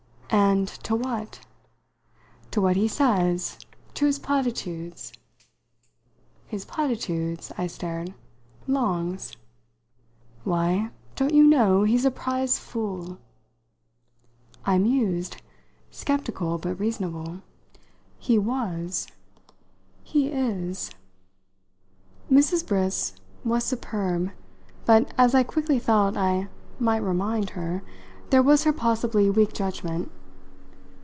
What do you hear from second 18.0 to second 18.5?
"He